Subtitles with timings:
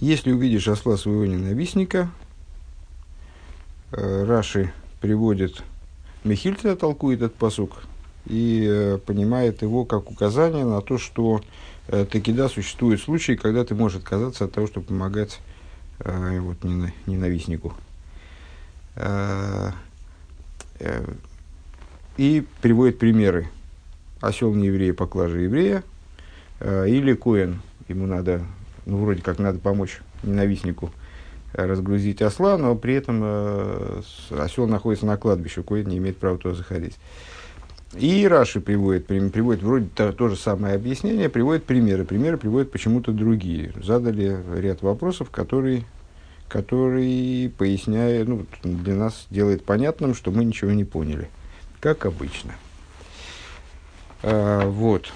[0.00, 2.08] Если увидишь осла своего ненавистника,
[3.90, 5.64] э, Раши приводит,
[6.22, 7.82] Михильта толкует этот посук
[8.24, 11.42] и э, понимает его как указание на то, что
[11.88, 15.40] э, таки да, существуют случаи, когда ты можешь отказаться от того, чтобы помогать
[15.98, 16.62] вот,
[17.06, 17.74] ненавистнику.
[22.16, 23.48] И приводит примеры.
[24.20, 25.82] Осел не еврея, поклажа еврея,
[26.60, 28.46] или коин, ему надо
[28.88, 30.90] ну, вроде как надо помочь ненавистнику
[31.52, 34.02] разгрузить осла, но при этом э,
[34.38, 36.96] осел находится на кладбище, кое не имеет права туда заходить.
[37.94, 42.04] И Раши приводит, приводит вроде то, то же самое объяснение, приводит примеры.
[42.04, 43.72] Примеры приводят почему-то другие.
[43.82, 45.84] Задали ряд вопросов, которые,
[46.48, 51.30] которые поясняют, ну, для нас делает понятным, что мы ничего не поняли.
[51.80, 52.54] Как обычно.
[54.22, 55.10] А, вот.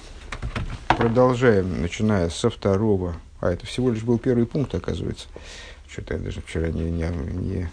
[0.88, 5.26] Продолжаем, начиная со второго а это всего лишь был первый пункт, оказывается.
[5.88, 7.68] Что-то я даже вчера не, не, не,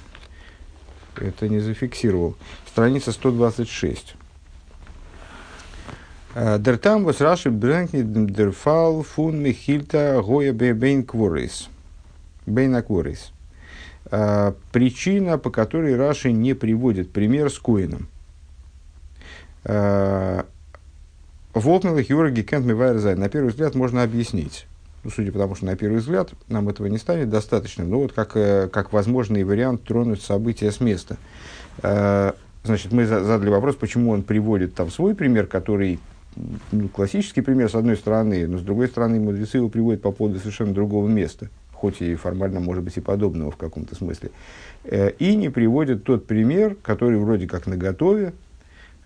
[1.15, 2.35] это не зафиксировал.
[2.67, 4.15] Страница 126.
[6.33, 11.69] Дертам вас раши брэнкни дерфал фун михильта гоя бейн кворис.
[12.47, 13.31] Бейн акворис.
[14.71, 18.07] Причина, по которой Раши не приводит пример с Коином.
[21.53, 24.65] Волкнелых Юрги Кент На первый взгляд можно объяснить
[25.03, 28.13] ну, судя по тому, что на первый взгляд нам этого не станет достаточно, но вот
[28.13, 31.17] как, э, как возможный вариант тронуть события с места.
[31.81, 32.33] Э,
[32.63, 35.99] значит, мы задали вопрос, почему он приводит там свой пример, который
[36.71, 40.39] ну, классический пример с одной стороны, но с другой стороны мудрецы его приводят по поводу
[40.39, 44.31] совершенно другого места, хоть и формально, может быть, и подобного в каком-то смысле.
[44.83, 48.33] Э, и не приводит тот пример, который вроде как наготове,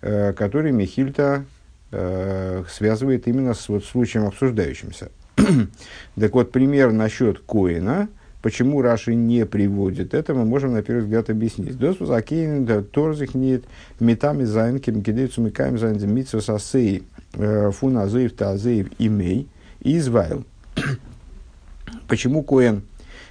[0.00, 1.46] который Михильта
[1.90, 5.08] связывает именно с вот, случаем обсуждающимся.
[6.16, 8.08] так вот, пример насчет Коина,
[8.42, 11.76] почему Раши не приводит это, мы можем на первый взгляд объяснить.
[11.78, 13.64] דאָס וואָס אַ כהן טאָר זיך ניט
[14.00, 20.13] מטמא זיין כד כדי צו מקיים זיין מצות עשה э, פון עזוב תעזוב עמו איז
[20.13, 20.44] ווייל.
[22.08, 22.82] Почему Коин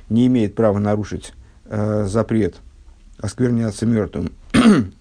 [0.09, 1.34] не имеет права нарушить
[1.66, 2.56] э, запрет
[3.19, 4.31] оскверняться мертвым,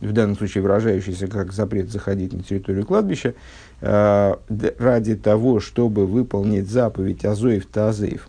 [0.01, 3.35] в данном случае выражающийся как запрет заходить на территорию кладбища,
[3.81, 4.35] э,
[4.79, 8.29] ради того, чтобы выполнить заповедь Азоев Тазеев.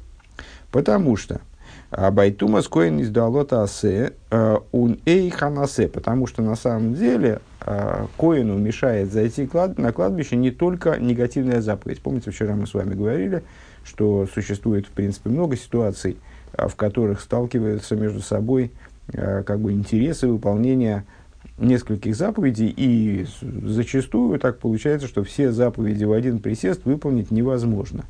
[0.72, 1.42] Потому что
[1.92, 8.06] Байтума скоин из Дуалота Асе, э, ун эй ханасе, потому что на самом деле э,
[8.18, 12.02] Коину мешает зайти на кладбище не только негативная заповедь.
[12.02, 13.44] Помните, вчера мы с вами говорили,
[13.84, 16.18] что существует, в принципе, много ситуаций,
[16.54, 18.72] в которых сталкиваются между собой
[19.12, 21.06] как бы интересы выполнения
[21.58, 28.06] нескольких заповедей, и зачастую так получается, что все заповеди в один присест выполнить невозможно.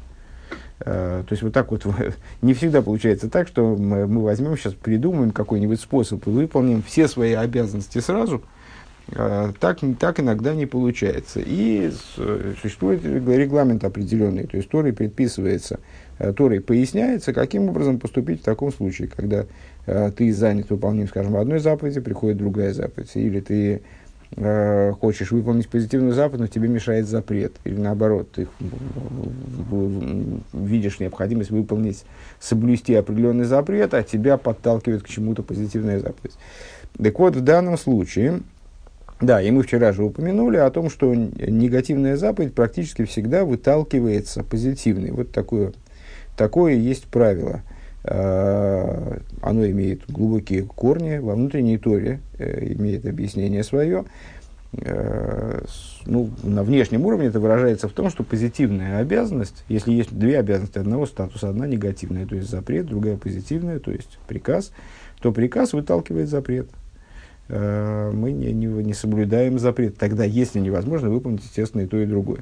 [0.80, 1.86] Э, то есть вот так вот
[2.42, 7.34] не всегда получается так, что мы, возьмем сейчас, придумаем какой-нибудь способ и выполним все свои
[7.34, 8.44] обязанности сразу.
[9.10, 11.42] Э, так, так иногда не получается.
[11.46, 11.92] И
[12.62, 15.80] существует регламент определенный, то есть Торой предписывается,
[16.18, 19.46] Торой поясняется, каким образом поступить в таком случае, когда
[19.86, 23.82] Э, ты занят выполнением, скажем, одной заповеди, приходит другая заповедь, или ты
[24.36, 28.48] э, хочешь выполнить позитивную заповедь, но тебе мешает запрет, или наоборот, ты
[30.54, 32.04] видишь необходимость выполнить,
[32.40, 36.36] соблюсти определенный запрет, а тебя подталкивает к чему-то позитивная заповедь.
[36.98, 38.40] Так вот, в данном случае,
[39.20, 45.12] да, и мы вчера же упомянули о том, что негативная заповедь практически всегда выталкивается позитивной.
[45.12, 45.74] Вот такое,
[46.36, 47.62] такое есть правило–
[48.06, 54.04] Э, оно имеет глубокие корни во внутренней торе, э, имеет объяснение свое.
[54.74, 55.64] Э,
[56.06, 60.80] ну, на внешнем уровне это выражается в том, что позитивная обязанность, если есть две обязанности
[60.80, 64.74] одного статуса, одна негативная, то есть запрет, другая позитивная, то есть приказ,
[65.22, 66.68] то приказ выталкивает запрет.
[67.50, 72.42] Мы не, не, не соблюдаем запрет, тогда, если невозможно выполнить, естественно, и то, и другое.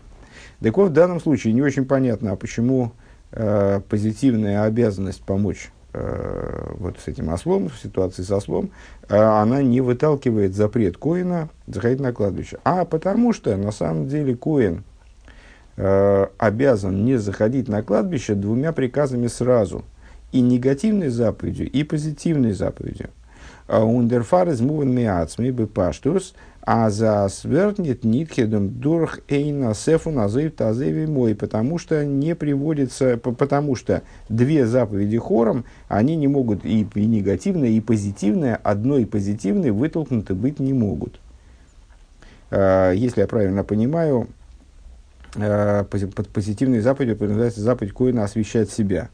[0.61, 2.93] Так вот, в данном случае не очень понятно, а почему
[3.33, 8.71] Э, позитивная обязанность помочь э, вот с этим ослом, в ситуации с ослом,
[9.07, 12.57] э, она не выталкивает запрет Коина заходить на кладбище.
[12.65, 14.83] А потому что на самом деле Коин
[15.77, 19.85] э, обязан не заходить на кладбище двумя приказами сразу.
[20.33, 23.09] И негативной заповедью, и позитивной заповедью.
[23.79, 26.33] Ундерфар из мувен миацми бы паштус–
[26.63, 33.75] а за свертнет нитхедом дурх эйна сефу назыв тазеви мой, потому что не приводится, потому
[33.75, 40.35] что две заповеди хором, они не могут и, и негативное, и позитивное, одной позитивной вытолкнуты
[40.35, 41.19] быть не могут.
[42.51, 44.27] А, если я правильно понимаю,
[45.35, 49.09] а, под позитивной заповедью подразумевается заповедь Коина освещать себя.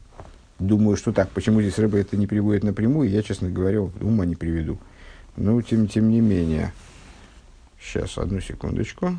[0.58, 1.30] Думаю, что так.
[1.30, 4.78] Почему здесь рыба это не приводит напрямую, я, честно говоря, ума не приведу.
[5.36, 6.72] Но, тем, тем не менее.
[7.80, 9.18] Сейчас, одну секундочку.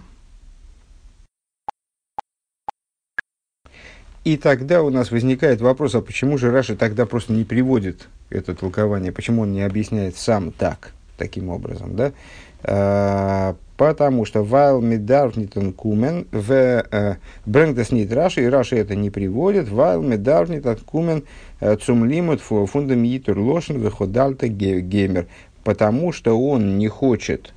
[4.25, 8.53] И тогда у нас возникает вопрос, а почему же Раша тогда просто не приводит это
[8.53, 13.55] толкование, почему он не объясняет сам так, таким образом, да?
[13.79, 17.15] Потому что вайл медарвнитон кумен в э,
[17.45, 21.23] брэнгдас нит Раши, и Раши это не приводит, вайл медарвнитон кумен
[21.61, 25.27] э, цум лимут фундам йитур лошен выходальта геймер,
[25.63, 27.53] потому что он не хочет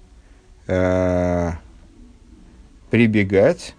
[0.68, 1.50] э,
[2.92, 3.74] прибегать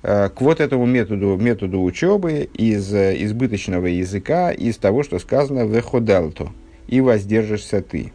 [0.00, 6.54] к вот этому методу, методу учебы из избыточного языка, из того, что сказано в «веходалту»
[6.88, 8.10] и воздержишься ты.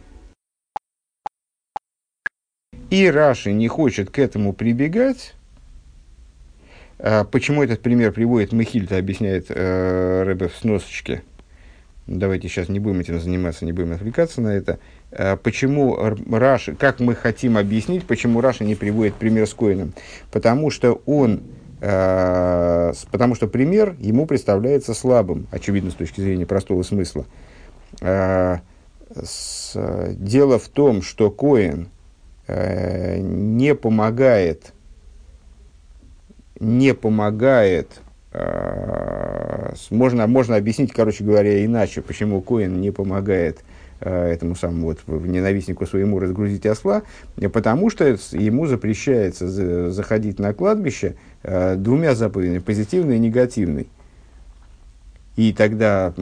[2.90, 5.34] И Раши не хочет к этому прибегать.
[7.00, 11.24] А, почему этот пример приводит Михильта, объясняет э, Рэбе в сносочке.
[12.08, 14.80] Давайте сейчас не будем этим заниматься, не будем отвлекаться на это.
[15.12, 15.98] А, почему
[16.32, 19.94] Раши, как мы хотим объяснить, почему Раши не приводит пример с Коином?
[20.32, 21.42] Потому что он,
[21.82, 27.26] э, потому что пример ему представляется слабым, очевидно, с точки зрения простого смысла.
[28.02, 28.60] Э,
[29.22, 29.74] с,
[30.18, 31.90] дело в том, что Коин–
[32.48, 34.74] не помогает,
[36.60, 38.02] не помогает,
[38.34, 43.64] э, можно, можно объяснить, короче говоря, иначе, почему Коин не помогает
[44.00, 47.04] э, этому самому вот, ненавистнику своему разгрузить осла,
[47.52, 53.88] потому что ему запрещается заходить на кладбище двумя заповедями, позитивной и негативной.
[55.36, 56.14] И тогда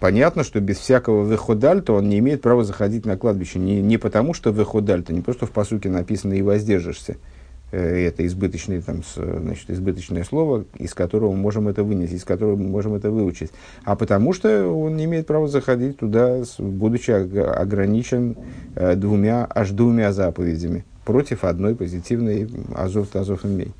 [0.00, 3.58] понятно, что без всякого выходальта он не имеет права заходить на кладбище.
[3.58, 7.16] Не, не потому, что выходальта, не просто в посуке написано «и воздержишься».
[7.70, 12.56] Э, это избыточное, там, значит, избыточное слово, из которого мы можем это вынести, из которого
[12.56, 13.50] мы можем это выучить.
[13.84, 18.36] А потому что он не имеет права заходить туда, будучи ограничен
[18.74, 23.72] э, двумя, аж двумя заповедями против одной позитивной азов азов имей.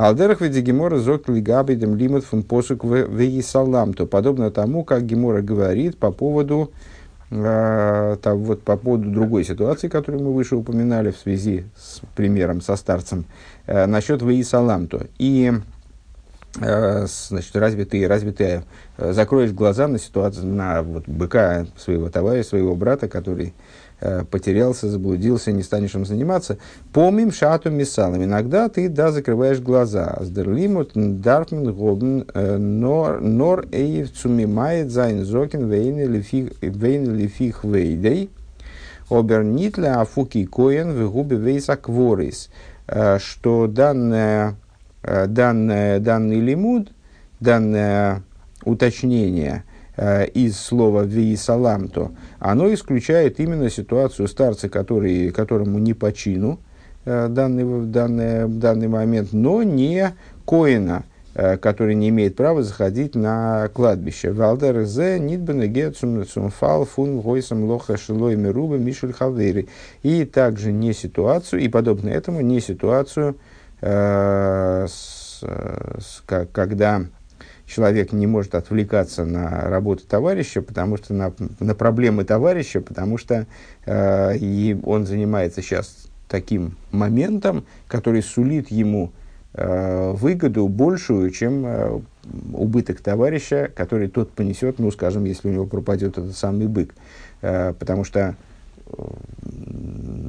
[0.00, 5.42] Алдерах ведь Гемора зок лигабидем лимит фун посук в салам, то подобно тому, как Гемора
[5.42, 6.70] говорит по поводу
[7.30, 12.62] э, там, вот, по поводу другой ситуации, которую мы выше упоминали в связи с примером
[12.62, 13.26] со старцем,
[13.66, 15.08] э, насчет Ваисаламто.
[15.18, 15.52] И
[16.54, 18.64] значит, разве ты, разве ты
[18.96, 23.54] э, закроешь глаза на ситуацию, на вот, быка своего товарища, своего брата, который
[24.02, 26.56] Э, потерялся, заблудился, не станешь им заниматься.
[26.90, 28.24] Помним шату мисалом.
[28.24, 30.16] Иногда ты, да, закрываешь глаза.
[30.20, 38.30] Сдерлимут дарфмен гобн э, нор нор эйв цумимает зайн зокин вейн лифих вейдей.
[39.10, 42.48] Обернитля афуки коен в губе вейса кворис.
[42.86, 44.56] Э, что данное,
[45.02, 46.92] данное, данный лимуд,
[47.40, 48.22] данное
[48.64, 49.64] уточнение–
[50.02, 56.58] Э, из слова «виисаламто», оно исключает именно ситуацию старца, который, которому не по чину
[57.04, 60.14] э, данный, данный, данный момент, но не
[60.46, 61.04] коина,
[61.34, 64.32] э, который не имеет права заходить на кладбище.
[64.32, 69.68] Валдер зе нитбене гецум фал фун гойсам лоха шилой мируба мишель хавери.
[70.02, 73.34] И также не ситуацию, и подобно этому не ситуацию, э,
[73.80, 76.22] с, с,
[76.52, 77.02] когда
[77.70, 83.46] человек не может отвлекаться на работу товарища, потому что на, на проблемы товарища, потому что
[83.86, 89.12] э, и он занимается сейчас таким моментом, который сулит ему
[89.54, 92.00] э, выгоду большую, чем э,
[92.52, 96.94] убыток товарища, который тот понесет, ну, скажем, если у него пропадет этот самый бык.
[97.42, 98.36] Э, потому что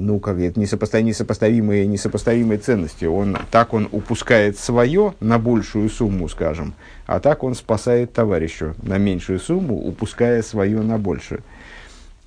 [0.05, 3.05] ну, как это, несопоставимые, несопоставимые, несопоставимые ценности.
[3.05, 6.73] Он, так он упускает свое на большую сумму, скажем,
[7.05, 11.41] а так он спасает товарища на меньшую сумму, упуская свое на большую.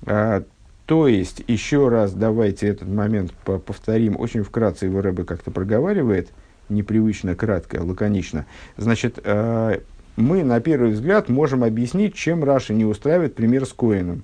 [0.05, 0.43] А,
[0.85, 6.29] то есть, еще раз давайте этот момент повторим, очень вкратце его Рэбе как-то проговаривает,
[6.69, 8.45] непривычно, кратко, лаконично.
[8.77, 9.79] Значит, э,
[10.15, 14.23] мы на первый взгляд можем объяснить, чем Раша не устраивает пример с Коином.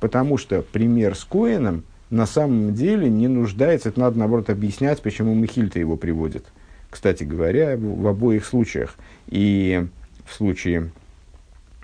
[0.00, 5.34] Потому что пример с Коином на самом деле не нуждается, это надо наоборот объяснять, почему
[5.34, 6.44] Михильта его приводит.
[6.90, 8.94] Кстати говоря, в обоих случаях.
[9.26, 9.86] И
[10.24, 10.90] в случае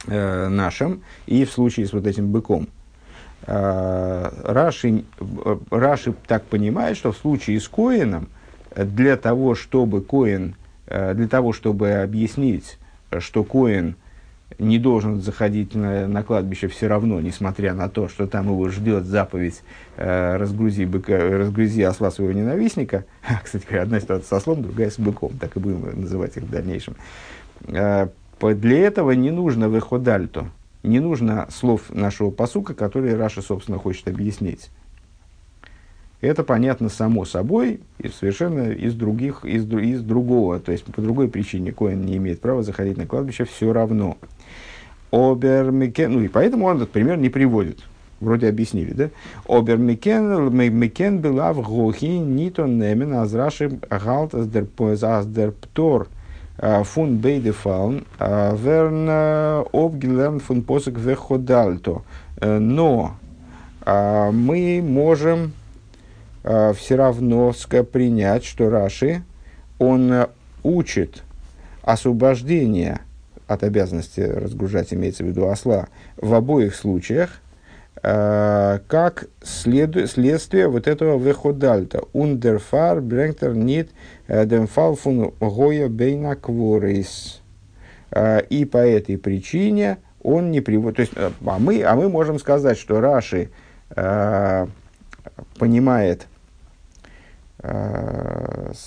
[0.06, 2.68] э, нашем, и в случае с вот этим быком.
[3.46, 5.04] Э, Раши,
[5.70, 8.28] Раши так понимает, что в случае с Коином,
[8.74, 12.78] для того, чтобы Коин, э, для того, чтобы объяснить,
[13.18, 13.96] что Коин
[14.58, 19.04] не должен заходить на, на кладбище все равно, несмотря на то, что там его ждет
[19.04, 19.62] заповедь
[19.96, 23.04] э, разгрузи, быка, разгрузи осла своего ненавистника.
[23.44, 26.96] Кстати одна ситуация с ослом, другая с быком, так и будем называть их в дальнейшем.
[27.68, 28.08] Э,
[28.40, 30.46] Для этого не нужно выходальто,
[30.82, 34.70] не нужно слов нашего посука, которые Раша, собственно, хочет объяснить.
[36.24, 41.28] Это понятно само собой, и совершенно из, других, из, из другого, то есть по другой
[41.28, 44.16] причине Коин не имеет права заходить на кладбище все равно.
[45.12, 47.80] Обермикен, ну и поэтому он этот пример не приводит.
[48.20, 49.10] Вроде объяснили, да?
[49.46, 56.08] Обермикен микен была в гохи нитон немен азраши галт аздер птор
[56.84, 62.00] фун бейдефалн верн обгилерн фун посок веходальто.
[62.40, 63.14] Но
[63.86, 65.52] мы можем
[66.44, 67.54] все равно
[67.90, 69.22] принять, что Раши,
[69.78, 70.26] он
[70.62, 71.22] учит
[71.82, 73.00] освобождение
[73.46, 77.40] от обязанности разгружать, имеется в виду осла, в обоих случаях,
[78.02, 82.02] э, как следу, следствие вот этого выходальта.
[82.12, 83.90] Ундерфар бренктер нит
[84.28, 87.42] демфал фун гоя бейна кворис.
[88.10, 90.96] Э, и по этой причине он не приводит...
[90.96, 93.50] То есть, э, а мы, а мы можем сказать, что Раши
[93.94, 94.66] э,
[95.58, 96.33] понимает э,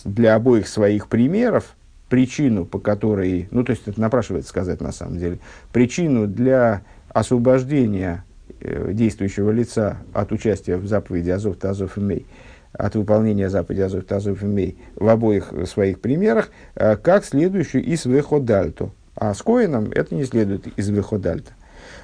[0.05, 1.75] для обоих своих примеров
[2.09, 5.39] причину, по которой, ну, то есть это напрашивается сказать на самом деле,
[5.73, 8.23] причину для освобождения
[8.61, 12.25] э, действующего лица от участия в заповеди Азов Тазов Мей,
[12.73, 18.93] от выполнения заповеди Азов Тазов Мей в обоих своих примерах, э, как следующую из Веходальту.
[19.15, 21.51] А с Коином это не следует из Веходальта.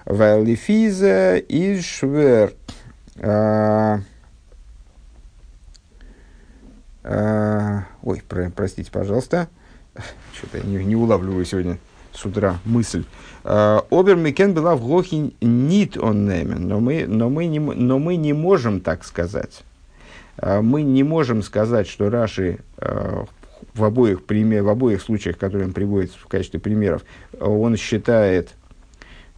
[0.06, 2.54] Вайлифиза и Швер.
[7.04, 9.50] А, ой, про, простите, пожалуйста.
[10.34, 11.78] Что-то я не, не улавливаю сегодня
[12.14, 13.04] с утра мысль.
[13.44, 18.00] А, Обер Микен была в Гохи нит он немен, но мы, но, мы не, но
[18.00, 19.64] мы не можем так сказать.
[20.38, 22.60] А, мы не можем сказать, что Раши
[23.74, 27.04] в обоих, пример, в обоих случаях, которые он приводит в качестве примеров,
[27.40, 28.50] он считает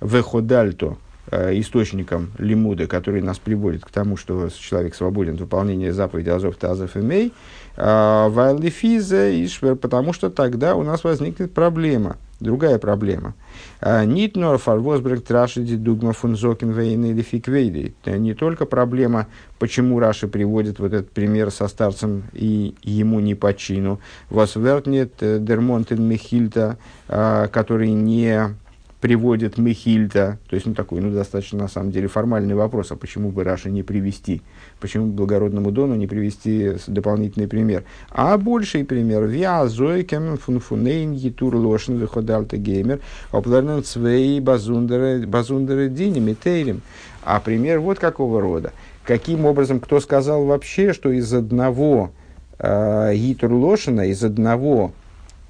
[0.01, 0.97] веходальто
[1.31, 6.95] источником лимуда, который нас приводит к тому, что человек свободен от выполнения заповеди Азов Тазов
[6.95, 7.33] и Мей,
[7.77, 13.33] а, Вайлифиза и потому что тогда у нас возникнет проблема, другая проблема.
[13.81, 17.93] А, Нит нор фарвозбрек трашиди дугма фунзокин вейны или фиквейды.
[18.05, 19.27] Не только проблема,
[19.59, 23.99] почему Раши приводит вот этот пример со старцем и ему не по чину.
[24.29, 26.77] Восвертнет э, дермонтен Михильта,
[27.09, 28.55] а, который не
[29.01, 33.29] приводит Михильта, то есть ну, такой ну, достаточно на самом деле формальный вопрос, а почему
[33.29, 34.41] бы Раши не привести,
[34.79, 37.83] почему благородному Дону не привести дополнительный пример.
[38.09, 45.89] А больший пример, виа зои кемен фунфунейн етур лошен выходальта геймер, опларнен цвей базундеры, базундеры
[45.89, 46.81] дини метейлем.
[47.23, 48.71] А пример вот какого рода.
[49.03, 52.11] Каким образом, кто сказал вообще, что из одного
[52.57, 54.93] э, Гитур Лошина, из одного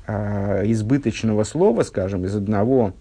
[0.07, 2.93] э, избыточного слова, скажем, из одного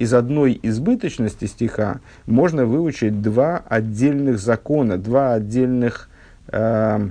[0.00, 6.08] из одной избыточности стиха можно выучить два отдельных закона, два отдельных
[6.48, 7.08] э,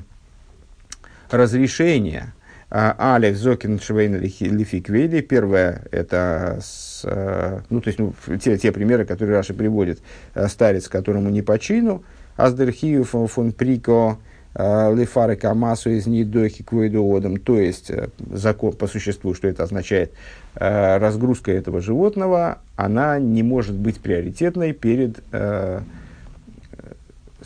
[1.29, 2.33] разрешения.
[2.71, 5.21] А, Алек Зокин Швейна Лификвели.
[5.21, 9.99] Первое– это с, э, ну, то есть, ну, те, те примеры, которые Раша приводит.
[10.33, 12.03] Э, старец, которому не по чину,
[12.37, 14.28] Аздерхию фон Прико, Э,
[14.59, 20.11] лифары камасу из нидохи к одам, то есть э, закон по существу, что это означает,
[20.55, 25.19] э, разгрузка этого животного, она не может быть приоритетной перед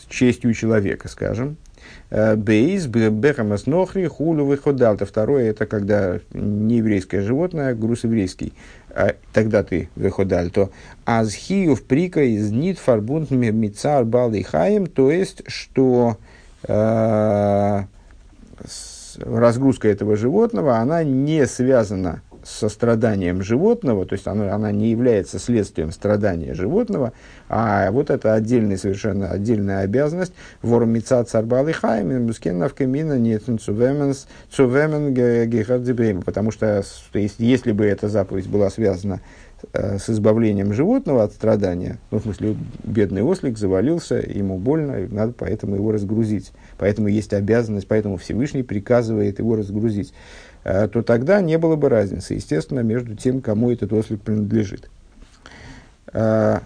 [0.09, 1.57] честью человека, скажем.
[2.09, 5.05] Бейс, бехамас нохри, хулю выходалта.
[5.05, 8.53] Второе, это когда нееврейское животное, а груз еврейский.
[9.33, 10.69] Тогда ты выходальто.
[11.05, 16.32] Азхиев прика из нит фарбунд мицар бал хаим, то есть, что Э,
[19.19, 25.39] разгрузка этого животного, она не связана со страданием животного, то есть она, она не является
[25.39, 27.13] следствием страдания животного,
[27.47, 30.33] а вот это отдельная, совершенно отдельная обязанность.
[30.61, 38.47] Вормица царбал и хайм, мускенов камина нет цувемен гехардзибрейма, потому что если бы эта заповедь
[38.47, 39.21] была связана
[39.52, 45.33] Э, с избавлением животного от страдания, ну, в смысле, бедный ослик завалился, ему больно, надо
[45.37, 46.51] поэтому его разгрузить.
[46.77, 50.13] Поэтому есть обязанность, поэтому Всевышний приказывает его разгрузить.
[50.63, 54.89] Э, то тогда не было бы разницы, естественно, между тем, кому этот ослик принадлежит.
[56.13, 56.59] Э,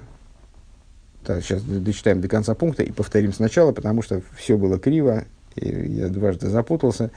[1.25, 5.25] так, сейчас дочитаем до конца пункта и повторим сначала, потому что все было криво,
[5.55, 7.11] и я дважды запутался.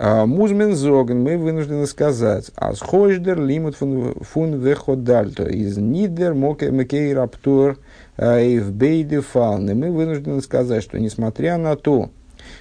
[0.00, 7.78] А, Музмен зоген, мы вынуждены сказать, а схождер лимут фун веходальто, из нидер мокей раптур
[8.16, 9.74] а, и в бейде фалны.
[9.74, 12.10] Мы вынуждены сказать, что несмотря на то,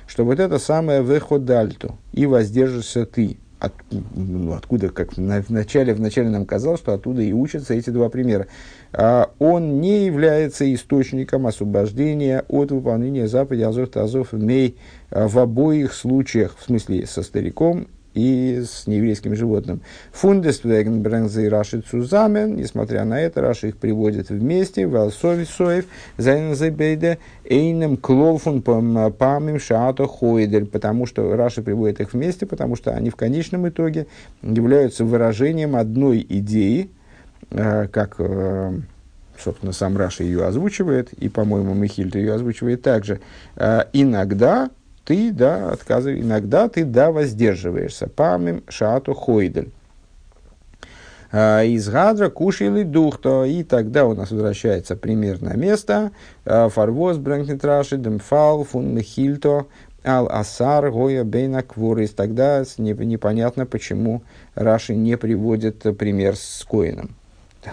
[0.08, 3.74] что вот это самое веходальто, и воздержишься ты, от,
[4.16, 8.10] ну, откуда, как в начале, в начале нам казалось, что оттуда и учатся эти два
[8.10, 8.48] примера.
[8.94, 14.78] А, он не является источником освобождения от выполнения заповеди Азов Тазов Мей
[15.10, 17.88] а, в обоих случаях, в смысле со стариком
[18.18, 19.82] и с нееврейским животным.
[20.12, 25.86] Фундествеген брензы Раши Цузамен, несмотря на это, Раши их приводит вместе, Валсови Соев,
[26.18, 33.12] Зайнзебейде, Эйнем Клолфун Памим Шаато Хойдель, потому что Раши приводит их вместе, потому что они
[33.12, 34.08] в конечном итоге
[34.42, 36.90] являются выражением одной идеи,
[37.52, 38.80] э, как э,
[39.38, 43.20] собственно, сам Раши ее озвучивает, и, по-моему, Михильд ее озвучивает также.
[43.56, 44.72] Э, иногда
[45.08, 48.08] ты, да, отказываешь, иногда ты, да, воздерживаешься.
[48.08, 49.72] Памим шату хойдель.
[51.32, 56.12] А, из гадра кушали дух, то и тогда у нас возвращается пример на место.
[56.44, 59.68] А, фарвоз брэнкнетраши демфал фун хильто
[60.04, 62.12] ал асар гоя бейна кворис.
[62.12, 64.24] Тогда непонятно, почему
[64.56, 67.16] Раши не приводит пример с Коином.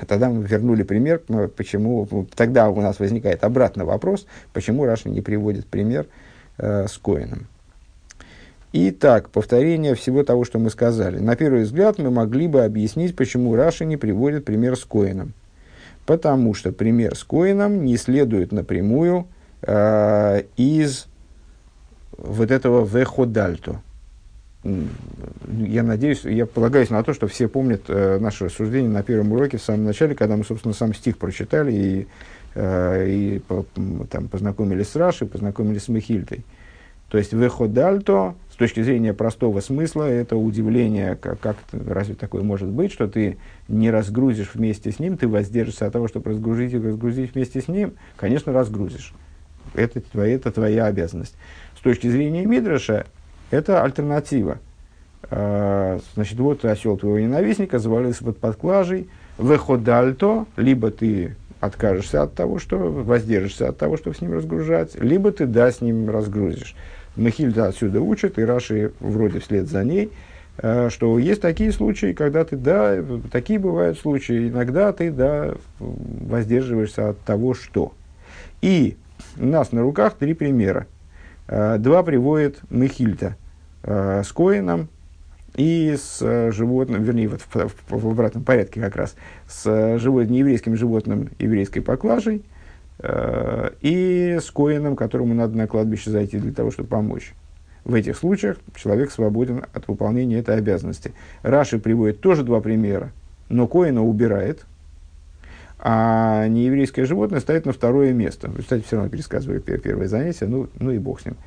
[0.07, 1.21] Тогда мы вернули пример,
[1.57, 6.07] почему, тогда у нас возникает обратный вопрос, почему Раши не приводит пример
[6.59, 7.47] э, с Коином.
[8.77, 11.21] Итак, повторение всего того, что мы сказали.
[11.21, 15.33] На первый взгляд мы могли бы объяснить, почему Раши не приводит пример с Коином.
[16.07, 19.29] Потому что пример с Коином не следует напрямую
[19.63, 21.07] э, из
[22.19, 23.81] вот этого веходальто.
[24.65, 29.59] Я надеюсь, я полагаюсь на то, что все помнят э, наше рассуждение на первом уроке
[29.59, 32.09] в самом начале, когда мы, собственно, сам стих прочитали и
[32.57, 33.65] и по,
[34.11, 36.45] там, познакомились с Рашей, познакомились с Мехильтой.
[37.09, 42.69] То есть выходальто, с точки зрения простого смысла, это удивление, как, как разве такое может
[42.69, 46.79] быть, что ты не разгрузишь вместе с ним, ты воздержишься от того, чтобы разгрузить и
[46.79, 49.15] разгрузить вместе с ним, конечно, разгрузишь.
[49.75, 51.37] Это твоя, это твоя обязанность.
[51.79, 53.07] С точки зрения Мидраша,
[53.51, 54.59] это альтернатива.
[55.31, 59.09] А, значит, вот осел твоего ненавистника завалился под подклажей,
[59.39, 65.33] выходальто, либо ты откажешься от того, что воздержишься от того, чтобы с ним разгружать, либо
[65.33, 66.75] ты да, с ним разгрузишь.
[67.17, 70.11] Махильда отсюда учит, и Раши вроде вслед за ней,
[70.59, 72.97] э, что есть такие случаи, когда ты, да,
[73.31, 77.93] такие бывают случаи, иногда ты, да, воздерживаешься от того, что.
[78.63, 78.97] И
[79.39, 80.87] у нас на руках три примера.
[81.47, 83.37] Э, два приводит Михильта
[83.83, 84.89] э, с Коином,
[85.55, 89.15] и с э, животным, вернее, вот в, в, в обратном порядке как раз,
[89.49, 92.43] с э, живот, нееврейским животным еврейской поклажей
[92.99, 97.35] э, и с коином, которому надо на кладбище зайти для того, чтобы помочь.
[97.85, 101.13] В этих случаях человек свободен от выполнения этой обязанности.
[101.43, 103.13] Раши приводит тоже два примера,
[103.49, 104.65] но коина убирает,
[105.79, 108.51] а нееврейское животное стоит на второе место.
[108.59, 111.35] Кстати, все равно пересказываю первое занятие, ну, ну и бог с ним.
[111.35, 111.41] А,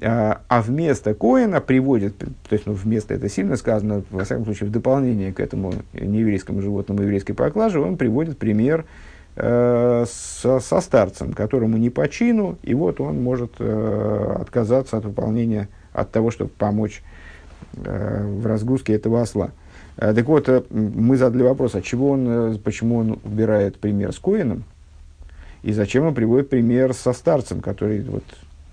[0.00, 4.72] а вместо Коина приводит, то есть ну, вместо это сильно сказано, во всяком случае, в
[4.72, 8.84] дополнение к этому нееврейскому животному еврейской поклаже, он приводит пример
[9.36, 15.04] э, со, со старцем, которому не по чину, и вот он может э, отказаться от
[15.04, 17.02] выполнения, от того, чтобы помочь
[17.76, 19.50] э, в разгрузке этого осла.
[19.96, 24.12] Э, так вот, э, мы задали вопрос, а чего он, э, почему он убирает пример
[24.12, 24.64] с Коином,
[25.62, 28.24] и зачем он приводит пример со старцем, который вот,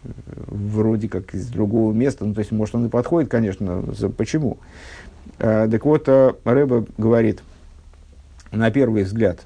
[0.03, 2.25] вроде как из другого места.
[2.25, 4.57] Ну, то есть, может, он и подходит, конечно, за, почему.
[5.39, 7.41] А, так вот, а, Рэба говорит,
[8.51, 9.41] на первый взгляд,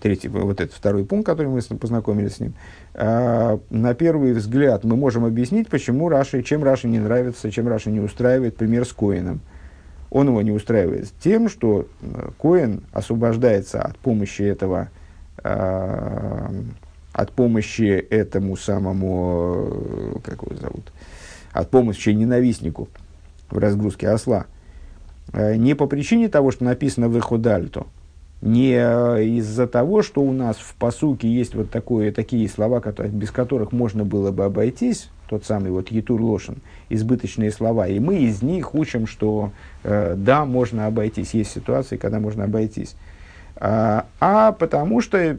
[0.00, 2.54] третий, вот этот второй пункт, который мы познакомились с ним,
[2.94, 7.90] а, на первый взгляд мы можем объяснить, почему Раши, чем Раши не нравится, чем Раши
[7.90, 9.40] не устраивает пример с Коином.
[10.10, 11.86] Он его не устраивает тем, что
[12.40, 14.88] Коин освобождается от помощи этого
[17.18, 20.92] от помощи этому самому, э, как его зовут,
[21.52, 22.88] от помощи ненавистнику
[23.50, 24.46] в разгрузке осла,
[25.32, 27.86] э, не по причине того, что написано «выходальто»,
[28.40, 33.12] не э, из-за того, что у нас в посуке есть вот такое, такие слова, которые,
[33.12, 38.18] без которых можно было бы обойтись, тот самый вот Етур Лошин, избыточные слова, и мы
[38.18, 39.50] из них учим, что
[39.82, 42.94] э, да, можно обойтись, есть ситуации, когда можно обойтись.
[43.60, 45.36] А, а потому что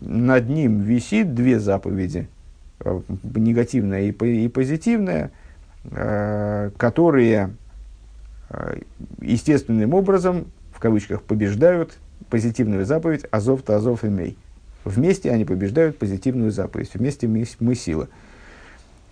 [0.00, 2.28] над ним висит две заповеди,
[2.80, 3.00] э,
[3.34, 5.32] негативная и, и позитивная,
[5.90, 7.50] э, которые
[8.50, 8.78] э,
[9.20, 11.98] естественным образом, в кавычках, побеждают
[12.30, 14.36] позитивную заповедь «Азов-то Азов имей».
[14.84, 18.08] Вместе они побеждают позитивную заповедь, вместе мы, мы сила.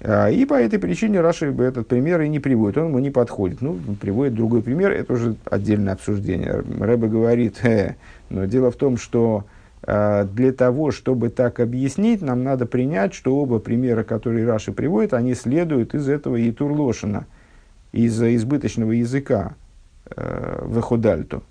[0.00, 3.60] А, и по этой причине Раши этот пример и не приводит, он ему не подходит.
[3.60, 6.62] Ну, приводит другой пример, это уже отдельное обсуждение.
[6.80, 7.96] Рэбе говорит, э,
[8.28, 9.44] но дело в том, что
[9.82, 15.14] э, для того, чтобы так объяснить, нам надо принять, что оба примера, которые Раши приводит,
[15.14, 17.26] они следуют из этого Итурлошина,
[17.92, 19.54] из избыточного языка.
[20.10, 21.42] э, выходальту.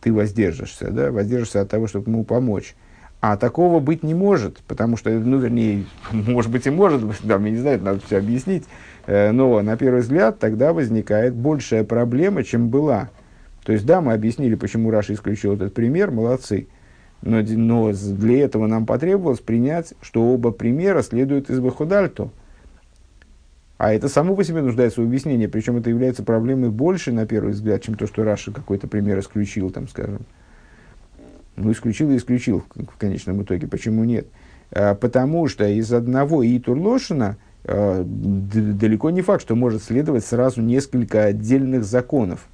[0.00, 2.74] Ты воздержишься, да, воздержишься от того, чтобы ему помочь.
[3.20, 7.44] А такого быть не может, потому что, ну, вернее, может быть и может быть, там,
[7.44, 8.64] я не знаю, надо все объяснить,
[9.06, 13.10] э, но на первый взгляд тогда возникает большая проблема, чем была.
[13.64, 16.68] То есть, да, мы объяснили, почему Раши исключил этот пример, молодцы.
[17.20, 22.30] Но, но для этого нам потребовалось принять, что оба примера следуют из והתעלמת.
[23.78, 27.52] А это само по себе нуждается в объяснении, причем это является проблемой больше, на первый
[27.52, 30.20] взгляд, чем то, что Раши какой-то пример исключил, там, скажем.
[31.58, 33.66] Ну, исключил и исключил в, конечном итоге.
[33.66, 34.28] Почему нет?
[34.70, 41.24] А, потому что из одного Итурлошина а, далеко не факт, что может следовать сразу несколько
[41.24, 42.46] отдельных законов.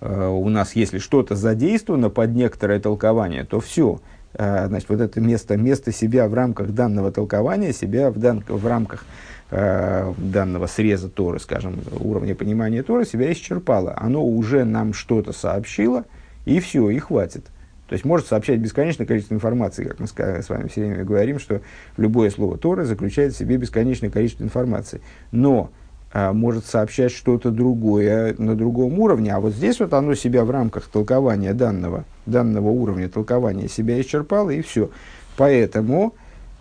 [0.00, 4.00] А, у нас, если что-то задействовано под некоторое толкование, то все.
[4.38, 9.06] Значит, вот это место, место себя в рамках данного толкования, себя в, дан, в рамках
[9.50, 13.96] данного среза Торы, скажем, уровня понимания Торы, себя исчерпало.
[13.96, 16.04] Оно уже нам что-то сообщило,
[16.44, 17.46] и все, и хватит.
[17.88, 21.60] То есть может сообщать бесконечное количество информации, как мы с вами все время говорим, что
[21.96, 25.00] любое слово Торы заключает в себе бесконечное количество информации.
[25.30, 25.70] Но
[26.12, 30.50] а, может сообщать что-то другое на другом уровне, а вот здесь вот оно себя в
[30.50, 34.90] рамках толкования данного, данного уровня толкования себя исчерпало, и все.
[35.36, 36.14] Поэтому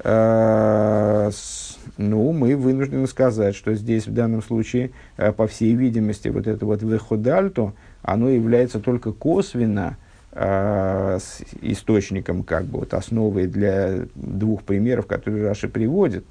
[0.03, 6.27] э, с, ну, мы вынуждены сказать, что здесь в данном случае, э, по всей видимости,
[6.27, 9.97] вот это вот выходальто, оно является только косвенно
[10.35, 16.25] э, с источником, как бы вот основой для двух примеров, которые Раши приводит.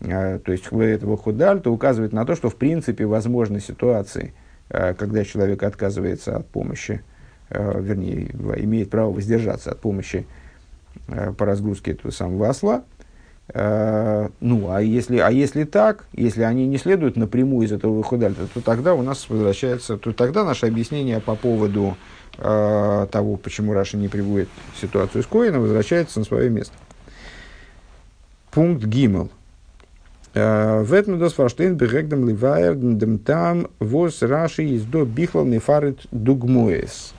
[0.00, 4.32] Э, то есть этого худальта указывает на то, что в принципе возможны ситуации,
[4.70, 7.02] э, когда человек отказывается от помощи,
[7.50, 8.30] вернее,
[8.64, 10.26] имеет право воздержаться от помощи
[11.06, 12.82] по разгрузке этого самого осла.
[13.52, 18.60] Ну, а если, а если так, если они не следуют напрямую из этого худальта, то
[18.62, 21.96] тогда у нас возвращается, то тогда наше объяснение по поводу
[22.38, 24.48] э, того, почему Раша не приводит
[24.80, 26.74] ситуацию с Коином, возвращается на свое место.
[28.50, 29.30] Пункт Гиммел.
[30.32, 37.14] В этом дос фарштейн бегегдам ливайер дем там воз Раши из до бихлал нефарит дугмоес.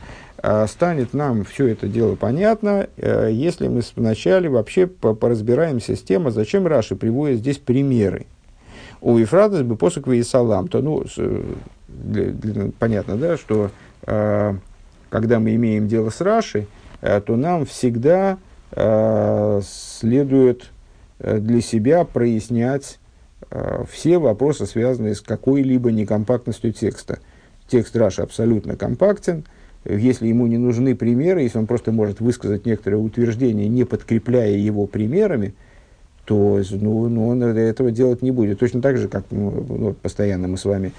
[0.67, 6.67] Станет нам все это дело понятно, если мы вначале вообще поразбираемся с тем, а зачем
[6.67, 8.25] Раши приводит здесь примеры.
[8.99, 11.05] У Ефрадас бы посок и салам, то ну,
[11.87, 13.71] для, для, понятно, да, что
[14.07, 14.55] э,
[15.09, 16.67] когда мы имеем дело с Рашей,
[17.01, 18.37] э, то нам всегда
[18.71, 20.71] э, следует
[21.19, 22.99] э, для себя прояснять
[23.89, 27.19] все вопросы, связанные с какой-либо некомпактностью текста.
[27.67, 29.45] Текст Раши абсолютно компактен.
[29.85, 34.87] Если ему не нужны примеры, если он просто может высказать некоторое утверждение, не подкрепляя его
[34.87, 35.53] примерами,
[36.25, 38.59] то ну, ну, он этого делать не будет.
[38.59, 40.91] Точно так же, как ну, постоянно мы с вами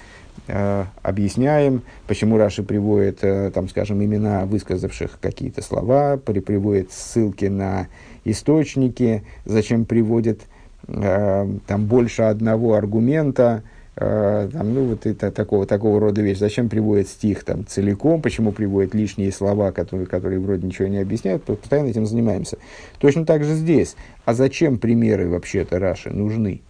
[1.03, 7.89] объясняем, почему Раши приводит, э, там, скажем, имена высказавших какие-то слова, при, приводит ссылки на
[8.25, 10.43] источники, зачем приводит
[10.89, 13.63] э, там больше одного аргумента,
[13.97, 16.39] э, там, ну, вот это, такого, такого рода вещь.
[16.39, 21.45] Зачем приводит стих там, целиком, почему приводит лишние слова, которые, которые вроде ничего не объясняют,
[21.45, 22.59] постоянно этим занимаемся.
[22.99, 23.97] Точно так же здесь.
[24.25, 26.61] А зачем примеры вообще-то Раши нужны?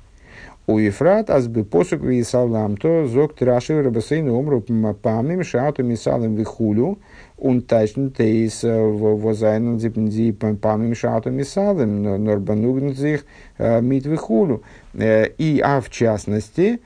[0.68, 4.64] У Ефрат аз бы посук ви салам то зок траши рабасейну омру
[5.02, 6.98] памим шаату мисалам вихулю
[7.38, 13.24] он тайшн тейс возайнен зипнзи памим шаату мисалам норбанугн зих
[13.58, 14.64] мит вихулю.
[14.94, 16.80] И, а в частности,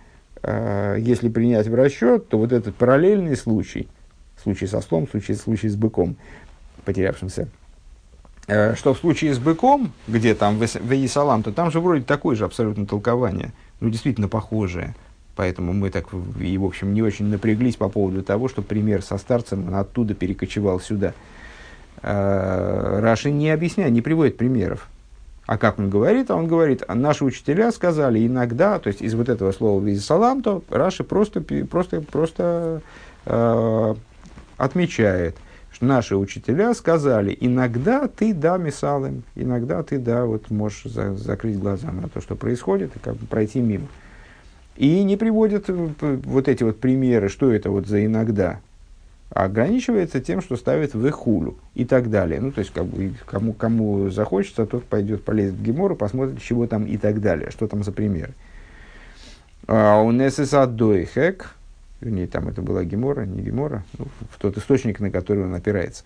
[0.45, 3.89] если принять в расчет, то вот этот параллельный случай,
[4.43, 6.17] случай со слом, случай, случай с быком,
[6.85, 7.49] потерявшимся,
[8.75, 10.65] что в случае с быком, где там в
[11.07, 14.95] Исалам, то там же вроде такое же абсолютно толкование– ну, действительно похожее.
[15.37, 19.17] Поэтому мы так и, в общем, не очень напряглись по поводу того, что пример со
[19.17, 21.15] старцем оттуда перекочевал сюда.
[22.03, 24.89] А, Раши не объясняет, не приводит примеров.
[25.47, 26.31] А как он говорит?
[26.31, 30.05] А он говорит, а наши учителя сказали иногда, то есть из вот этого слова из
[30.05, 32.83] салам, то Раши просто, просто, просто
[33.27, 33.95] э,
[34.57, 35.37] отмечает,
[35.81, 41.91] наши учителя сказали, иногда ты да мисалым, иногда ты да, вот можешь за, закрыть глаза
[41.91, 43.87] на то, что происходит, и как бы пройти мимо.
[44.77, 48.61] И не приводят э, вот эти вот примеры, что это вот за иногда,
[49.31, 52.41] а ограничивается тем, что ставит в эхулю и так далее.
[52.41, 56.67] Ну, то есть, как бы, кому, кому захочется, тот пойдет, полезет в Гемору, посмотрит, чего
[56.67, 58.35] там и так далее, что там за примеры.
[59.69, 61.55] А у Несеса Дойхек,
[62.01, 66.05] вернее, там это была Гемора, не Гемора, ну, в тот источник, на который он опирается.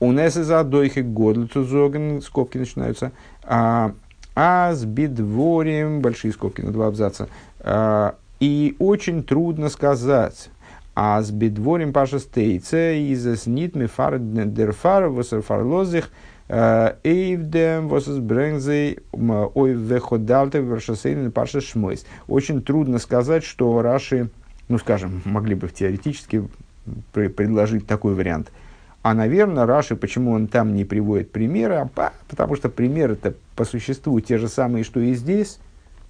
[0.00, 3.12] У нас из адойхи годлицузоген, скобки начинаются,
[3.44, 3.92] а,
[4.34, 7.28] а с бидворием, большие скобки на два абзаца,
[7.60, 10.50] а, и очень трудно сказать,
[10.98, 16.10] А с бедворим паша стейце из снит ми фар дер фар восер фарлозих
[16.48, 22.06] эйвдем восер брэнгзей ой веходалте вершасейн паша шмойс.
[22.28, 24.30] Очень трудно сказать, что Раши,
[24.68, 26.48] ну скажем, могли бы теоретически
[27.12, 28.52] предложить такой вариант.
[29.02, 31.88] А, наверное, Раши, почему он там не приводит примеры?
[31.96, 35.58] А, потому что примеры-то по существу те же самые, что и здесь,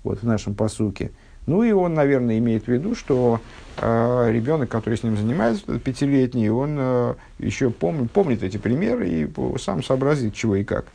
[0.02, 1.10] вот в нашем посуке–
[1.46, 3.40] ну и он, наверное, имеет в виду, что
[3.78, 9.30] э, ребенок, который с ним занимается, пятилетний, он э, еще помнит, помнит эти примеры и
[9.58, 10.86] сам сообразит, чего и как.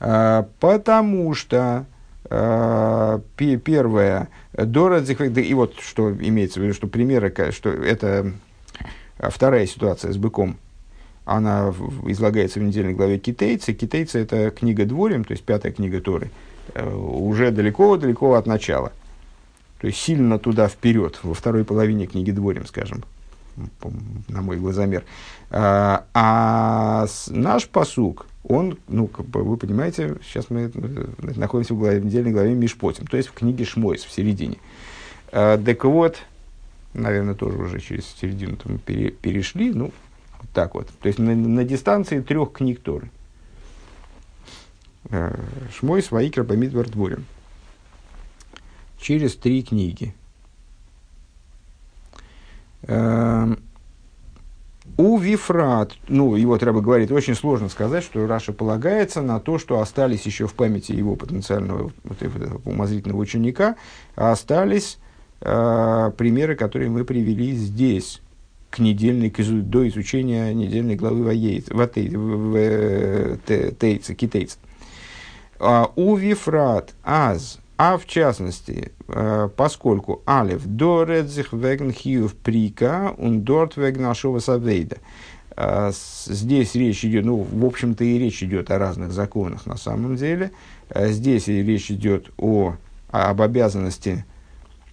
[0.00, 1.84] Э, потому что
[2.30, 8.32] первое, Дородзих, и вот что имеется в виду, что примеры, что это
[9.18, 10.56] вторая ситуация с быком,
[11.24, 11.74] она
[12.06, 13.72] излагается в недельной главе Китайцы.
[13.72, 16.30] Китайцы– это книга Дворим, то есть пятая книга Торы–
[16.74, 18.92] Э, уже далеко-далеко от начала.
[19.80, 23.02] То есть сильно туда вперед, во второй половине книги Дворим, скажем,
[24.28, 25.04] на мой глазомер.
[25.50, 31.78] А, а наш посук, он, ну, как бы вы понимаете, сейчас мы э, находимся в,
[31.78, 34.58] главе, в недельной главе Мишпотим, то есть в книге Шмойс, в середине.
[35.32, 36.18] А, так вот,
[36.94, 39.92] наверное, тоже уже через середину мы пере, перешли, ну,
[40.40, 40.88] вот так вот.
[41.00, 43.10] То есть на, на дистанции трех книг Торы.
[45.10, 45.36] Э,
[45.78, 47.24] Шмой Сваикер Бамидвар Дворим.
[48.98, 50.14] Через три книги.
[52.82, 53.58] Эм,
[54.96, 59.80] у Вифрат, ну, его треба говорить, очень сложно сказать, что Раша полагается на то, что
[59.80, 63.76] остались еще в памяти его потенциального вот этого умозрительного ученика,
[64.16, 64.98] а остались
[65.40, 68.20] э, примеры, которые мы привели здесь,
[68.70, 71.64] к недельной, к изу, до изучения недельной главы Ватейца,
[74.14, 74.58] Китейца.
[75.58, 83.40] А, у Вифрат аз, а в частности, э, поскольку Алев доредзих веген хиюв прика, он
[83.40, 84.98] дорт веген ашова савейда.
[85.56, 85.90] А,
[86.26, 90.50] здесь речь идет, ну, в общем-то, и речь идет о разных законах на самом деле.
[90.90, 92.74] А, здесь речь идет о,
[93.12, 94.26] об обязанности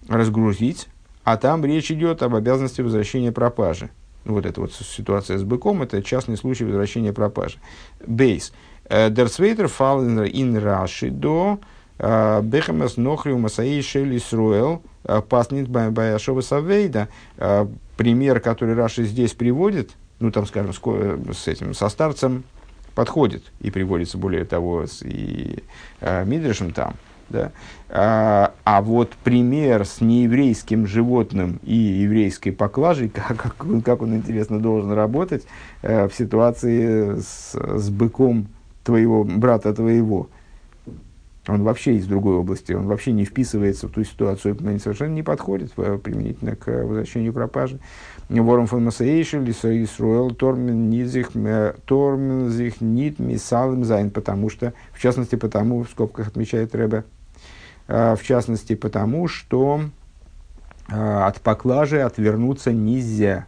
[0.08, 0.88] разгрузить,
[1.24, 3.90] а там речь идет об обязанности возвращения пропажи.
[4.24, 7.58] Вот эта вот ситуация с быком, это частный случай возвращения пропажи.
[8.06, 8.54] Бейс.
[8.88, 11.60] Дерцвейтер фал ин Раши до
[11.98, 14.82] Бехемес Нохриу Масаи Шели Сруэл
[15.28, 17.08] Паснит Баяшова Савейда.
[17.96, 22.44] Пример, который Раши здесь приводит, ну там, скажем, с этим, со старцем
[22.98, 25.62] подходит и приводится, более того, с и
[26.00, 26.94] э, Мидришем там.
[27.28, 27.52] Да?
[27.88, 34.58] А, а вот пример с нееврейским животным и еврейской поклажей, как, как, как он, интересно,
[34.58, 35.44] должен работать
[35.82, 38.48] э, в ситуации с, с быком
[38.82, 40.28] твоего брата твоего,
[41.48, 45.72] он вообще из другой области, он вообще не вписывается в ту ситуацию, совершенно не подходит
[45.78, 47.80] э, применительно к возвращению пропажи.
[48.28, 51.30] Вором фон Масаэйшел, Исруэл, Тормен, Низих,
[51.86, 57.04] Тормен, Зих, Нит, Мисалым, Зайн, потому что, в частности, потому, в скобках отмечает Рэбе,
[57.88, 59.80] э, в частности, потому что
[60.90, 63.46] э, от поклажи отвернуться нельзя.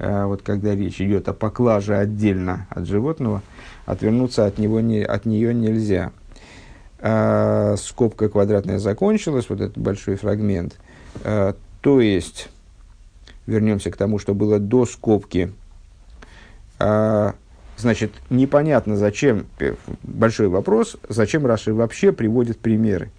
[0.00, 3.42] Вот когда речь идет о поклаже отдельно от животного,
[3.84, 6.12] отвернуться от, него не, от нее нельзя.
[7.00, 10.76] А, скобка квадратная закончилась, вот этот большой фрагмент.
[11.22, 12.48] А, то есть,
[13.46, 15.52] вернемся к тому, что было до скобки.
[16.80, 17.34] А,
[17.76, 19.46] значит, непонятно, зачем,
[20.02, 23.10] большой вопрос, зачем Раши вообще приводит примеры.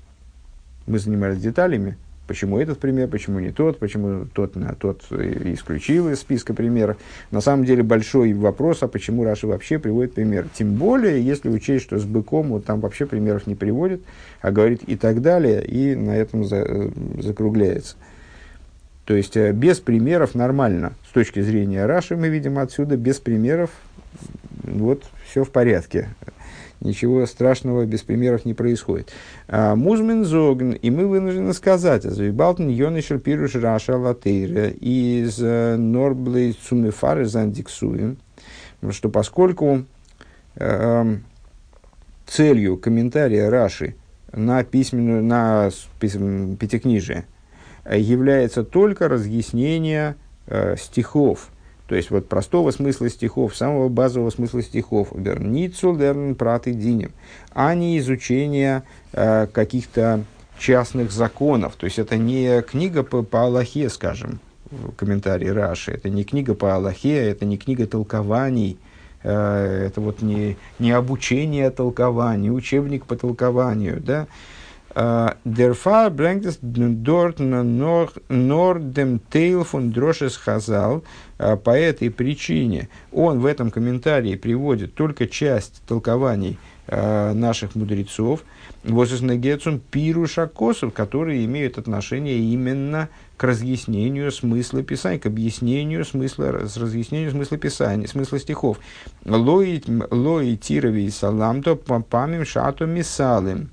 [0.85, 1.97] Мы занимались деталями,
[2.29, 6.97] Почему этот пример, почему не тот, почему тот, тот исключил из списка примеров.
[7.31, 10.45] На самом деле большой вопрос, а почему Раша вообще приводит пример.
[10.53, 14.03] Тем более, если учесть, что с быком вот там вообще примеров не приводит,
[14.41, 17.95] а говорит и так далее, и на этом за, э, закругляется.
[19.05, 20.93] То есть э, без примеров нормально.
[21.09, 23.71] С точки зрения Раши мы видим отсюда без примеров
[24.61, 26.09] вот все в порядке
[26.81, 29.11] ничего страшного без примеров не происходит.
[29.47, 36.53] А, Музмин зогн, и мы вынуждены сказать, Завибалтен Йонишер Пируш Раша Латейра из э, Норблей
[36.53, 38.17] Цумефары Зандиксуем,
[38.91, 39.85] что поскольку
[40.55, 41.15] э,
[42.27, 43.95] целью комментария Раши
[44.31, 47.25] на письменную, на пятикнижие
[47.89, 50.15] является только разъяснение
[50.47, 51.49] э, стихов,
[51.89, 57.11] то есть вот простого смысла стихов, самого базового смысла стихов, верницу лерн праты динем,
[57.51, 60.23] а не изучение э, каких-то
[60.59, 61.75] частных законов.
[61.77, 66.53] То есть это не книга по, по Аллахе, скажем, в комментарии Раши, это не книга
[66.53, 68.77] по Аллахе, это не книга толкований,
[69.23, 74.27] э, это вот не, не обучение толкованию, учебник по толкованию, да,
[74.95, 81.03] Der Fall bringt es dort нор dem Тейл von Дрошес Хазал.
[81.37, 88.43] По этой причине он в этом комментарии приводит только часть толкований наших мудрецов.
[88.83, 96.77] Возыснагецун пируша косов, которые имеют отношение именно к разъяснению смысла Писания, к объяснению смысла, с
[96.77, 98.79] разъяснению смысла Писания, смысла стихов.
[99.23, 103.69] Лои, тирови и саламто памим шато мисалым.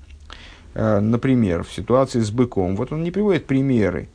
[0.79, 4.09] Э, например, в ситуации с быком, вот он не приводит примеры,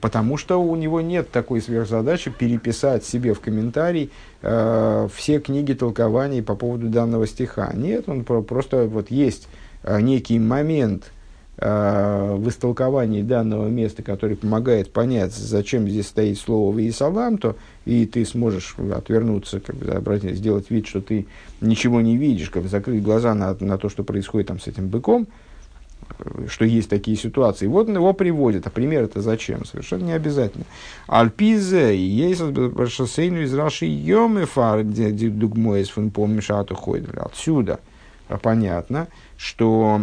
[0.00, 4.10] потому что у него нет такой сверхзадачи переписать себе в комментарий
[4.42, 7.70] э, все книги толкований по поводу данного стиха.
[7.72, 9.46] Нет, он просто вот есть
[9.84, 11.12] э, некий момент
[11.58, 18.06] э, в истолковании данного места, который помогает понять, зачем здесь стоит слово «виесалам», то и
[18.06, 21.28] ты сможешь отвернуться, как бы, обратить, сделать вид, что ты
[21.60, 24.88] ничего не видишь, как бы закрыть глаза на, на то, что происходит там с этим
[24.88, 25.28] быком–
[26.48, 27.66] что есть такие ситуации.
[27.66, 28.66] Вот он его приводит.
[28.66, 29.64] А пример это зачем?
[29.64, 30.64] Совершенно не обязательно.
[31.06, 32.42] Альпизе, есть
[32.88, 37.16] шоссейну из Раши Йомефар, дугмоис фун помешату ходили.
[37.16, 37.80] Отсюда
[38.40, 40.02] понятно, что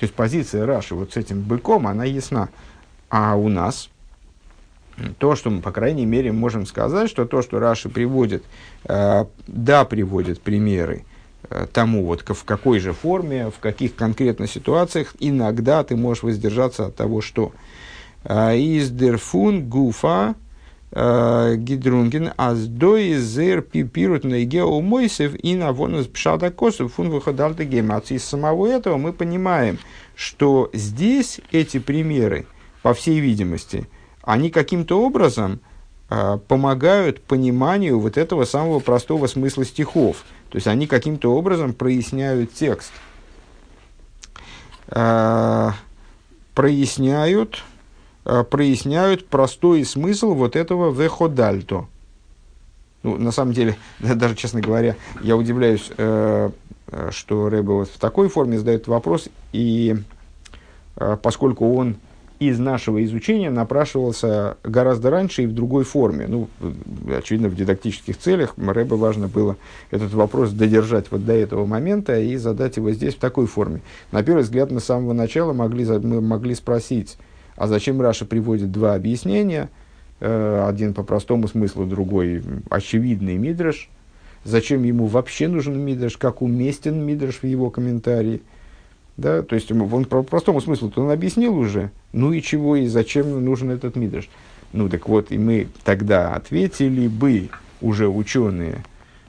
[0.00, 2.48] то есть позиция Раши вот с этим быком, она ясна.
[3.10, 3.90] А у нас
[5.18, 8.42] то, что мы, по крайней мере, можем сказать, что то, что Раши приводит,
[8.84, 11.04] э, да, приводит примеры,
[11.72, 16.96] тому, вот, в какой же форме, в каких конкретно ситуациях иногда ты можешь воздержаться от
[16.96, 17.52] того, что
[18.24, 20.36] э, из дерфун гуфа
[20.92, 27.10] э, гидрунген аз дой зер пипирут на гео мойсев и на вонус пшада косов фун
[27.10, 28.10] выходальта гемац.
[28.10, 29.78] Из самого этого мы понимаем,
[30.14, 32.46] что здесь эти примеры,
[32.82, 33.88] по всей видимости,
[34.22, 35.60] они каким-то образом
[36.48, 42.90] помогают пониманию вот этого самого простого смысла стихов– то есть они каким-то образом проясняют текст.
[44.88, 45.74] А,
[46.54, 47.62] проясняют,
[48.24, 51.86] а, проясняют простой смысл вот этого веходальто.
[53.04, 56.50] Ну, на самом деле, даже, честно говоря, я удивляюсь, э,
[57.10, 59.96] что Рэбе вот в такой форме задает вопрос, и
[60.96, 61.96] э, поскольку он
[62.40, 66.26] из нашего изучения напрашивался гораздо раньше и в другой форме.
[66.26, 66.48] Ну,
[67.14, 68.54] очевидно, в дидактических целях.
[68.56, 69.56] Рэбе важно было
[69.90, 73.82] этот вопрос додержать вот до этого момента и задать его здесь в такой форме.
[74.10, 77.18] На первый взгляд, на самого начала могли, мы могли спросить,
[77.56, 79.68] а зачем Раша приводит два объяснения,
[80.20, 83.90] э, один по простому смыслу, другой очевидный мидраш,
[84.44, 88.40] зачем ему вообще нужен мидраш, как уместен мидраш в его комментарии–
[89.20, 89.42] да?
[89.42, 93.70] То есть он по простому смыслу он объяснил уже, ну и чего, и зачем нужен
[93.70, 94.28] этот мидраш.
[94.72, 98.84] Ну так вот, и мы тогда ответили бы, уже ученые,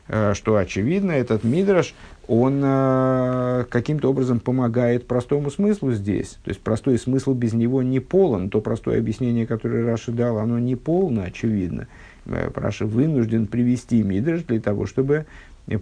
[0.07, 1.93] э, что очевидно, этот мидраш,
[2.27, 6.37] он э, каким-то образом помогает простому смыслу здесь.
[6.43, 8.49] То есть простой смысл без него не полон.
[8.49, 11.87] То простое объяснение, которое Раши дал, оно не полно, очевидно.
[12.25, 15.25] Э, Раши вынужден привести мидраш для того, чтобы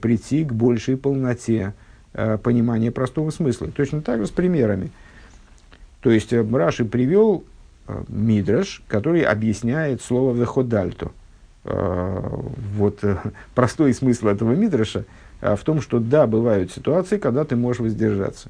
[0.01, 1.73] прийти к большей полноте
[2.13, 3.67] понимание простого смысла.
[3.67, 4.91] Точно так же с примерами.
[6.01, 7.43] То есть э, Раши привел
[7.87, 11.11] э, Мидраш, который объясняет слово «веходальто».
[11.65, 13.03] Вот
[13.53, 15.03] простой смысл этого Мидраша
[15.41, 18.49] в том, что да, бывают ситуации, когда ты можешь воздержаться.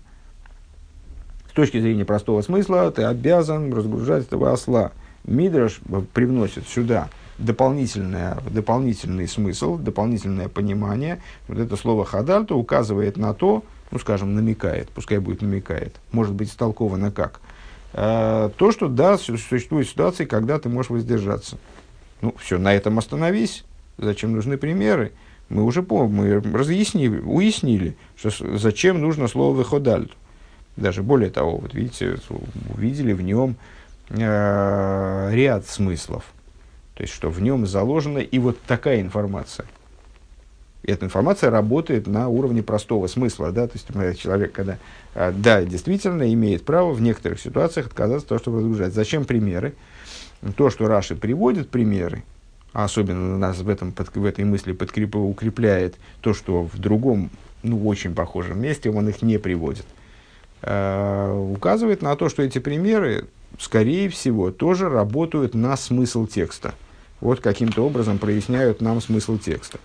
[1.50, 4.92] С точки зрения простого смысла ты обязан разгружать этого осла.
[5.30, 5.80] Мидраш
[6.14, 11.22] привносит сюда дополнительное, дополнительный смысл, дополнительное понимание.
[11.48, 16.50] Вот это слово хадальто указывает на то, ну, скажем, намекает, пускай будет намекает, может быть
[16.50, 17.40] истолковано как.
[17.94, 21.58] Э, то, что да, существуют ситуации, когда ты можешь воздержаться.
[22.22, 23.64] Ну, все, на этом остановись.
[23.98, 25.12] Зачем нужны примеры?
[25.50, 30.14] Мы уже мы разъяснили, уяснили, что зачем нужно слово выходальту.
[30.76, 32.18] Даже более того, вот видите,
[32.76, 33.56] увидели в нем
[34.10, 36.26] э, ряд смыслов–
[37.00, 39.66] то есть, что в нем заложена и вот такая информация.
[40.84, 43.54] И эта информация работает на уровне простого смысла.
[43.54, 43.70] Да?
[43.70, 44.80] То есть, человек, когда,
[45.16, 48.94] а, да, действительно имеет право в некоторых ситуациях отказаться от того, чтобы разгружать.
[48.94, 49.76] Зачем примеры?
[50.58, 52.26] То, что Раши приводит примеры,
[52.74, 57.30] а особенно нас в, этом, в этой мысли подкреп, укрепляет то, что в другом,
[57.64, 59.86] ну, очень похожем месте он их не приводит,
[60.64, 66.74] э, указывает на то, что эти примеры, скорее всего, тоже работают на смысл текста
[67.22, 69.80] вот каким-то образом проясняют нам смысл текста.